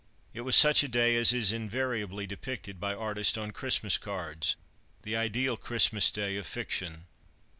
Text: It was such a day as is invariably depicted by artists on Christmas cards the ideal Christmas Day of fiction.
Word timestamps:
It 0.33 0.41
was 0.41 0.55
such 0.55 0.81
a 0.81 0.87
day 0.87 1.15
as 1.15 1.31
is 1.31 1.51
invariably 1.51 2.25
depicted 2.25 2.79
by 2.79 2.95
artists 2.95 3.37
on 3.37 3.51
Christmas 3.51 3.99
cards 3.99 4.55
the 5.03 5.15
ideal 5.15 5.57
Christmas 5.57 6.09
Day 6.09 6.37
of 6.37 6.47
fiction. 6.47 7.05